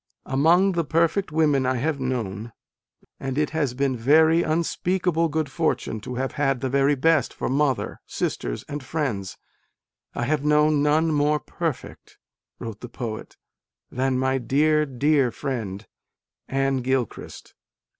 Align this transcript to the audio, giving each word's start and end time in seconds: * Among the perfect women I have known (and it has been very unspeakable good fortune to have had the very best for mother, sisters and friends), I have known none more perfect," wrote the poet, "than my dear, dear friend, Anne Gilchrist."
* 0.19 0.21
Among 0.25 0.71
the 0.71 0.83
perfect 0.83 1.31
women 1.31 1.63
I 1.67 1.75
have 1.75 1.99
known 1.99 2.53
(and 3.19 3.37
it 3.37 3.51
has 3.51 3.75
been 3.75 3.95
very 3.95 4.41
unspeakable 4.41 5.27
good 5.29 5.47
fortune 5.51 5.99
to 6.01 6.15
have 6.15 6.31
had 6.31 6.59
the 6.59 6.69
very 6.71 6.95
best 6.95 7.31
for 7.35 7.49
mother, 7.49 8.01
sisters 8.07 8.65
and 8.67 8.83
friends), 8.83 9.37
I 10.15 10.23
have 10.23 10.43
known 10.43 10.81
none 10.81 11.11
more 11.11 11.39
perfect," 11.39 12.17
wrote 12.57 12.79
the 12.79 12.89
poet, 12.89 13.37
"than 13.91 14.17
my 14.17 14.39
dear, 14.39 14.87
dear 14.87 15.29
friend, 15.29 15.85
Anne 16.47 16.77
Gilchrist." 16.77 17.53